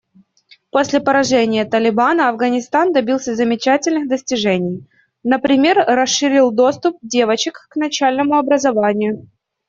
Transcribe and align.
После 0.71 0.99
поражения 0.99 1.63
«Талибана» 1.63 2.29
Афганистан 2.29 2.91
добился 2.91 3.35
замечательных 3.35 4.07
достижений, 4.09 4.87
например 5.23 5.77
расширил 5.85 6.49
доступ 6.49 6.97
девочек 7.03 7.67
к 7.69 7.75
начальному 7.75 8.39
образованию. 8.39 9.29